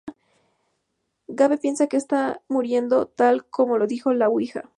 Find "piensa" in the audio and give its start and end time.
1.59-1.85